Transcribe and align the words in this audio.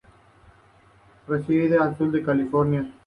Reside 1.27 1.75
en 1.75 1.83
el 1.83 1.95
sur 1.95 2.11
de 2.11 2.23
California. 2.23 2.91